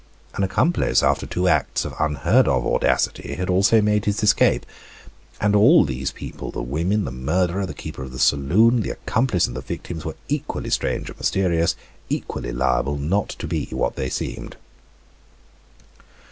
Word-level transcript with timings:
An 0.33 0.43
accomplice, 0.43 1.03
after 1.03 1.27
two 1.27 1.47
acts 1.47 1.85
of 1.85 1.93
unheard 1.99 2.47
of 2.47 2.65
audacity, 2.65 3.35
had 3.35 3.51
also 3.51 3.81
made 3.83 4.05
his 4.05 4.23
escape. 4.23 4.65
And 5.39 5.55
all 5.55 5.85
these 5.85 6.09
people 6.09 6.49
the 6.49 6.63
women, 6.63 7.05
the 7.05 7.11
murderer, 7.11 7.67
the 7.67 7.75
keeper 7.75 8.01
of 8.01 8.11
the 8.11 8.17
saloon, 8.17 8.81
the 8.81 8.89
accomplice, 8.89 9.45
and 9.45 9.55
the 9.55 9.61
victims 9.61 10.03
were 10.03 10.15
equally 10.27 10.71
strange 10.71 11.09
and 11.11 11.19
mysterious, 11.19 11.75
equally 12.09 12.51
liable 12.51 12.97
not 12.97 13.29
to 13.37 13.45
be 13.45 13.65
what 13.69 13.95
they 13.95 14.09
seemed. 14.09 14.55